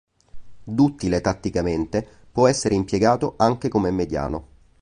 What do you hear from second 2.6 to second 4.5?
impiegato anche come mediano.